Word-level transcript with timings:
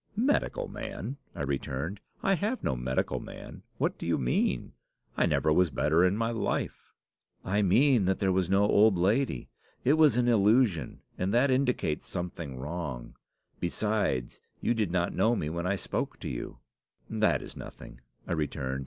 "'Medical 0.15 0.67
man!' 0.67 1.17
I 1.35 1.43
returned; 1.43 2.01
'I 2.23 2.33
have 2.33 2.63
no 2.63 2.75
medical 2.75 3.19
man. 3.19 3.61
What 3.77 3.99
do 3.99 4.07
you 4.07 4.17
mean? 4.17 4.73
I 5.15 5.27
never 5.27 5.53
was 5.53 5.69
better 5.69 6.03
in 6.03 6.17
my 6.17 6.31
life.' 6.31 6.91
"'I 7.45 7.61
mean 7.61 8.05
that 8.05 8.17
there 8.17 8.31
was 8.31 8.49
no 8.49 8.63
old 8.63 8.97
lady. 8.97 9.47
It 9.85 9.99
was 9.99 10.17
an 10.17 10.27
illusion, 10.27 11.01
and 11.19 11.31
that 11.35 11.51
indicates 11.51 12.07
something 12.07 12.57
wrong. 12.57 13.13
Besides, 13.59 14.41
you 14.59 14.73
did 14.73 14.89
not 14.89 15.13
know 15.13 15.35
me 15.35 15.51
when 15.51 15.67
I 15.67 15.75
spoke 15.75 16.19
to 16.21 16.27
you.' 16.27 16.57
"'That 17.07 17.43
is 17.43 17.55
nothing," 17.55 18.01
I 18.25 18.31
returned. 18.31 18.79